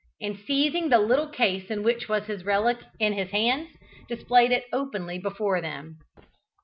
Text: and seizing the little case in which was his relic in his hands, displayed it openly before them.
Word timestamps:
and 0.19 0.35
seizing 0.47 0.89
the 0.89 0.97
little 0.97 1.29
case 1.29 1.69
in 1.69 1.83
which 1.83 2.09
was 2.09 2.25
his 2.25 2.43
relic 2.43 2.79
in 2.99 3.13
his 3.13 3.29
hands, 3.29 3.69
displayed 4.09 4.51
it 4.51 4.65
openly 4.73 5.19
before 5.19 5.61
them. 5.61 5.99